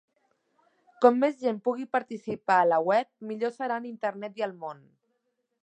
Com 1.05 1.19
més 1.23 1.35
gent 1.41 1.59
pugui 1.67 1.85
participar 1.97 2.57
a 2.61 2.65
la 2.71 2.79
web, 2.87 3.11
millors 3.33 3.61
seran 3.63 3.89
Internet 3.93 4.43
i 4.43 4.47
el 4.49 4.57
món. 4.65 4.83